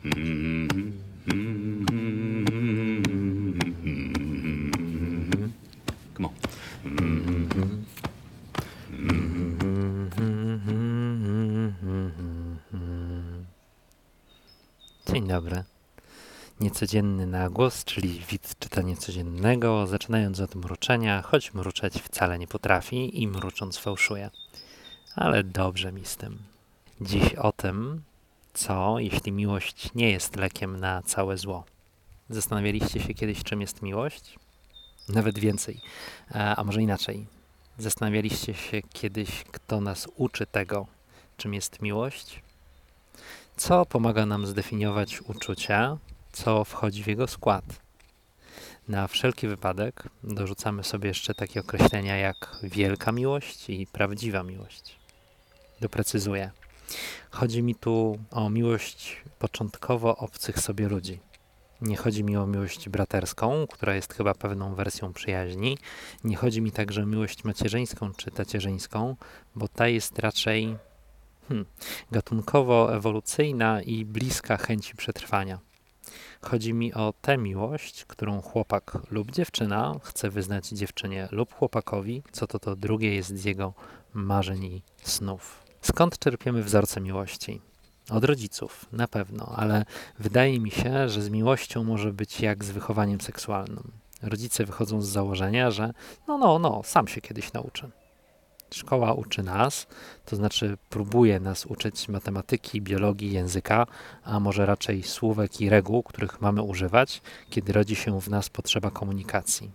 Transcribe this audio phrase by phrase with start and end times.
[0.00, 0.12] Come
[6.24, 6.32] on.
[15.12, 15.64] Dzień dobry.
[16.60, 23.28] Niecodzienny nagłos, czyli widz czytania codziennego, zaczynając od mruczenia, choć mruczeć wcale nie potrafi i
[23.28, 24.30] mrucząc fałszuje.
[25.16, 26.38] Ale dobrze mi z tym.
[27.00, 28.02] Dziś o tym,
[28.54, 31.64] co jeśli miłość nie jest lekiem na całe zło.
[32.30, 34.38] Zastanawialiście się kiedyś, czym jest miłość?
[35.08, 35.80] Nawet więcej,
[36.34, 37.26] a, a może inaczej.
[37.78, 40.86] Zastanawialiście się kiedyś, kto nas uczy tego,
[41.36, 42.42] czym jest miłość?
[43.56, 45.96] Co pomaga nam zdefiniować uczucia,
[46.32, 47.64] co wchodzi w jego skład?
[48.88, 54.96] Na wszelki wypadek dorzucamy sobie jeszcze takie określenia jak wielka miłość i prawdziwa miłość.
[55.80, 56.50] Doprecyzuję.
[57.30, 61.20] Chodzi mi tu o miłość początkowo obcych sobie ludzi.
[61.80, 65.78] Nie chodzi mi o miłość braterską, która jest chyba pewną wersją przyjaźni.
[66.24, 69.16] Nie chodzi mi także o miłość macierzyńską czy tacierzyńską,
[69.54, 70.76] bo ta jest raczej
[71.48, 71.66] hmm,
[72.12, 75.58] gatunkowo-ewolucyjna i bliska chęci przetrwania.
[76.42, 82.46] Chodzi mi o tę miłość, którą chłopak lub dziewczyna chce wyznać dziewczynie lub chłopakowi, co
[82.46, 83.74] to to drugie jest z jego
[84.14, 85.69] marzeń i snów.
[85.82, 87.60] Skąd czerpiemy wzorce miłości?
[88.10, 89.84] Od rodziców, na pewno, ale
[90.18, 93.90] wydaje mi się, że z miłością może być jak z wychowaniem seksualnym.
[94.22, 95.92] Rodzice wychodzą z założenia, że
[96.28, 97.90] no, no, no, sam się kiedyś nauczy.
[98.74, 99.86] Szkoła uczy nas,
[100.24, 103.86] to znaczy próbuje nas uczyć matematyki, biologii, języka,
[104.24, 108.90] a może raczej słówek i reguł, których mamy używać, kiedy rodzi się w nas potrzeba
[108.90, 109.70] komunikacji.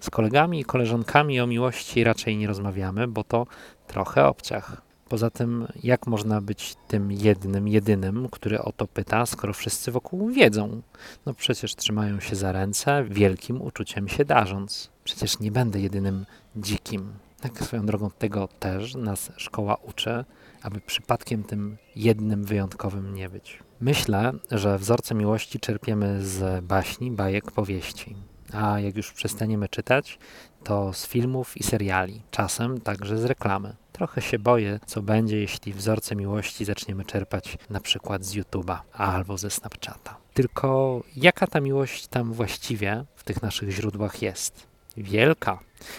[0.00, 3.46] Z kolegami i koleżankami o miłości raczej nie rozmawiamy, bo to
[3.86, 4.87] trochę obciach.
[5.08, 10.30] Poza tym, jak można być tym jednym, jedynym, który o to pyta, skoro wszyscy wokół
[10.30, 10.82] wiedzą?
[11.26, 14.90] No przecież trzymają się za ręce, wielkim uczuciem się darząc.
[15.04, 16.26] Przecież nie będę jedynym
[16.56, 17.12] dzikim.
[17.40, 20.24] Tak swoją drogą tego też nas szkoła uczy,
[20.62, 23.58] aby przypadkiem tym jednym wyjątkowym nie być.
[23.80, 28.16] Myślę, że wzorce miłości czerpiemy z baśni, bajek, powieści.
[28.52, 30.18] A jak już przestaniemy czytać,
[30.64, 33.76] to z filmów i seriali, czasem także z reklamy.
[33.92, 39.38] Trochę się boję, co będzie, jeśli wzorce miłości zaczniemy czerpać na przykład z YouTube'a albo
[39.38, 40.16] ze Snapchata.
[40.34, 44.66] Tylko jaka ta miłość tam właściwie w tych naszych źródłach jest?
[44.96, 45.58] Wielka,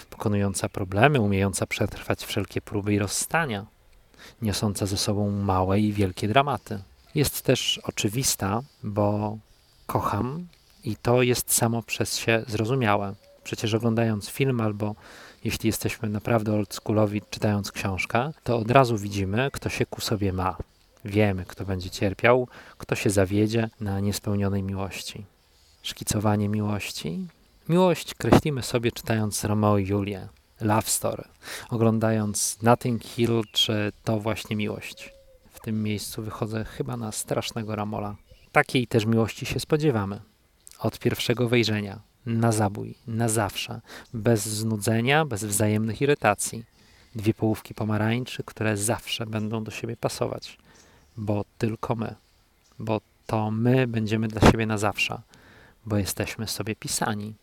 [0.09, 3.65] pokonująca problemy, umiejąca przetrwać wszelkie próby i rozstania,
[4.41, 6.79] niosąca ze sobą małe i wielkie dramaty.
[7.15, 9.37] Jest też oczywista, bo
[9.87, 10.47] kocham
[10.83, 13.15] i to jest samo przez się zrozumiałe.
[13.43, 14.95] Przecież oglądając film albo
[15.43, 20.57] jeśli jesteśmy naprawdę oldschoolowi czytając książkę, to od razu widzimy, kto się ku sobie ma.
[21.05, 25.25] Wiemy, kto będzie cierpiał, kto się zawiedzie na niespełnionej miłości.
[25.83, 27.27] Szkicowanie miłości?
[27.69, 30.27] Miłość kreślimy sobie czytając Romeo i Julię,
[30.61, 31.23] Love Story,
[31.69, 35.13] oglądając Nothing Hill czy To właśnie miłość.
[35.53, 38.15] W tym miejscu wychodzę chyba na strasznego Ramola.
[38.51, 40.21] Takiej też miłości się spodziewamy.
[40.79, 43.81] Od pierwszego wejrzenia, na zabój, na zawsze,
[44.13, 46.65] bez znudzenia, bez wzajemnych irytacji.
[47.15, 50.57] Dwie połówki pomarańczy, które zawsze będą do siebie pasować,
[51.17, 52.15] bo tylko my,
[52.79, 55.21] bo to my będziemy dla siebie na zawsze,
[55.85, 57.33] bo jesteśmy sobie pisani,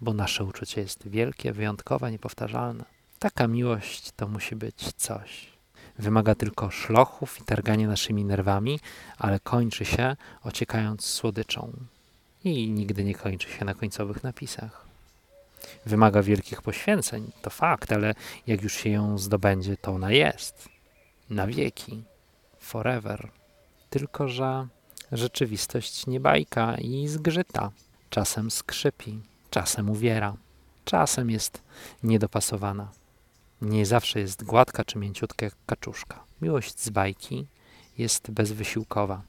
[0.00, 2.84] bo nasze uczucie jest wielkie, wyjątkowe, niepowtarzalne.
[3.18, 5.46] Taka miłość to musi być coś.
[5.98, 8.80] Wymaga tylko szlochów i targania naszymi nerwami,
[9.18, 11.72] ale kończy się ociekając słodyczą
[12.44, 14.86] i nigdy nie kończy się na końcowych napisach.
[15.86, 18.14] Wymaga wielkich poświęceń, to fakt, ale
[18.46, 20.68] jak już się ją zdobędzie, to ona jest.
[21.30, 22.02] Na wieki.
[22.60, 23.28] Forever.
[23.90, 24.66] Tylko, że
[25.12, 27.70] rzeczywistość nie bajka i zgrzyta.
[28.10, 30.36] Czasem skrzypi, czasem uwiera,
[30.84, 31.62] czasem jest
[32.02, 32.88] niedopasowana.
[33.62, 36.24] Nie zawsze jest gładka czy mięciutka jak kaczuszka.
[36.42, 37.46] Miłość z bajki
[37.98, 39.22] jest bezwysiłkowa,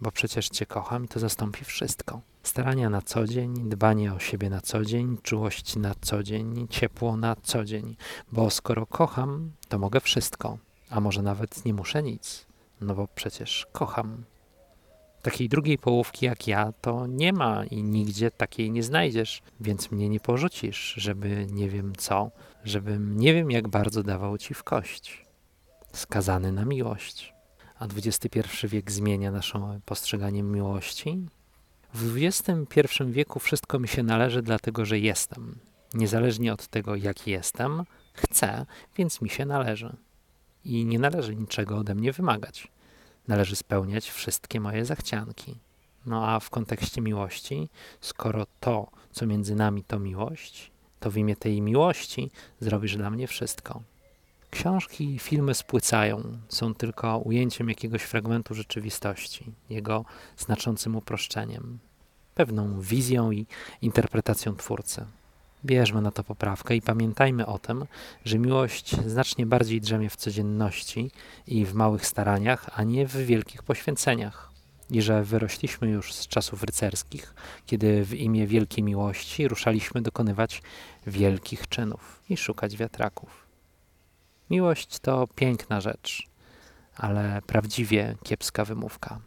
[0.00, 2.20] bo przecież Cię kocham i to zastąpi wszystko.
[2.46, 7.16] Starania na co dzień, dbanie o siebie na co dzień, czułość na co dzień, ciepło
[7.16, 7.96] na co dzień,
[8.32, 10.58] bo skoro kocham, to mogę wszystko,
[10.90, 12.46] a może nawet nie muszę nic,
[12.80, 14.24] no bo przecież kocham.
[15.22, 20.08] Takiej drugiej połówki jak ja to nie ma i nigdzie takiej nie znajdziesz, więc mnie
[20.08, 22.30] nie porzucisz, żeby nie wiem co,
[22.64, 25.26] żebym nie wiem jak bardzo dawał ci w kość.
[25.92, 27.34] Skazany na miłość.
[27.78, 31.26] A XXI wiek zmienia nasze postrzeganie miłości?
[31.96, 35.58] W XXI wieku wszystko mi się należy, dlatego że jestem.
[35.94, 38.66] Niezależnie od tego, jaki jestem, chcę,
[38.96, 39.96] więc mi się należy.
[40.64, 42.68] I nie należy niczego ode mnie wymagać.
[43.28, 45.58] Należy spełniać wszystkie moje zachcianki.
[46.06, 47.68] No a w kontekście miłości,
[48.00, 50.70] skoro to, co między nami, to miłość,
[51.00, 53.82] to w imię tej miłości zrobisz dla mnie wszystko.
[54.60, 60.04] Książki i filmy spłycają, są tylko ujęciem jakiegoś fragmentu rzeczywistości, jego
[60.36, 61.78] znaczącym uproszczeniem,
[62.34, 63.46] pewną wizją i
[63.82, 65.04] interpretacją twórcy.
[65.64, 67.84] Bierzmy na to poprawkę i pamiętajmy o tym,
[68.24, 71.10] że miłość znacznie bardziej drzemie w codzienności
[71.46, 74.50] i w małych staraniach, a nie w wielkich poświęceniach.
[74.90, 77.34] I że wyrośliśmy już z czasów rycerskich,
[77.66, 80.62] kiedy w imię wielkiej miłości ruszaliśmy dokonywać
[81.06, 83.45] wielkich czynów i szukać wiatraków.
[84.50, 86.26] Miłość to piękna rzecz,
[86.96, 89.20] ale prawdziwie kiepska wymówka.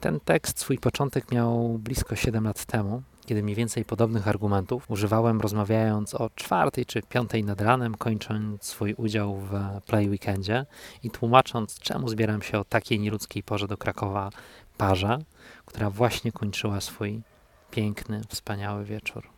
[0.00, 5.40] Ten tekst swój początek miał blisko 7 lat temu, kiedy mniej więcej podobnych argumentów używałem
[5.40, 9.52] rozmawiając o czwartej czy piątej nad ranem, kończąc swój udział w
[9.86, 10.66] Play Weekendzie
[11.02, 14.30] i tłumacząc, czemu zbieram się o takiej nieludzkiej porze do Krakowa
[14.78, 15.18] parze,
[15.64, 17.20] która właśnie kończyła swój
[17.70, 19.28] piękny, wspaniały wieczór.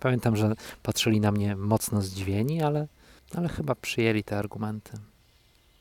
[0.00, 2.86] Pamiętam, że patrzyli na mnie mocno zdziwieni, ale,
[3.34, 4.92] ale chyba przyjęli te argumenty.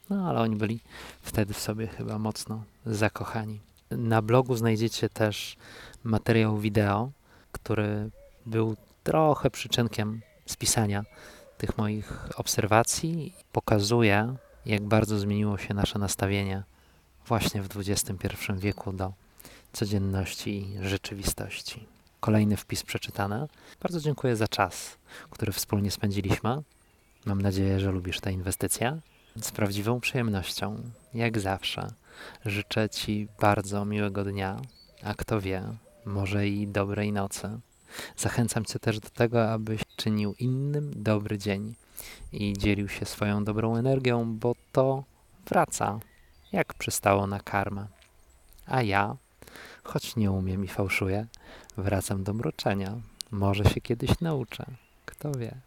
[0.09, 0.79] No, ale oni byli
[1.21, 3.59] wtedy w sobie chyba mocno zakochani.
[3.91, 5.57] Na blogu znajdziecie też
[6.03, 7.11] materiał wideo,
[7.51, 8.09] który
[8.45, 11.03] był trochę przyczynkiem spisania
[11.57, 13.33] tych moich obserwacji.
[13.51, 14.35] Pokazuje,
[14.65, 16.63] jak bardzo zmieniło się nasze nastawienie
[17.27, 18.15] właśnie w XXI
[18.57, 19.13] wieku do
[19.73, 21.87] codzienności i rzeczywistości.
[22.19, 23.47] Kolejny wpis przeczytany.
[23.81, 24.97] Bardzo dziękuję za czas,
[25.29, 26.61] który wspólnie spędziliśmy.
[27.27, 29.01] Mam nadzieję, że lubisz tę inwestycję.
[29.41, 30.83] Z prawdziwą przyjemnością,
[31.13, 31.87] jak zawsze,
[32.45, 34.61] życzę Ci bardzo miłego dnia,
[35.03, 35.63] a kto wie,
[36.05, 37.59] może i dobrej nocy.
[38.17, 41.75] Zachęcam Cię też do tego, abyś czynił innym dobry dzień
[42.31, 45.03] i dzielił się swoją dobrą energią, bo to
[45.49, 45.99] wraca,
[46.51, 47.87] jak przystało na karmę.
[48.65, 49.15] A ja,
[49.83, 51.27] choć nie umiem i fałszuję,
[51.77, 52.95] wracam do mroczenia.
[53.31, 54.65] Może się kiedyś nauczę.
[55.05, 55.66] Kto wie.